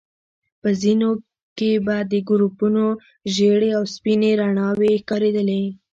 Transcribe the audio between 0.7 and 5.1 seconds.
ځينو کې به د ګروپونو ژيړې او سپينې رڼاوي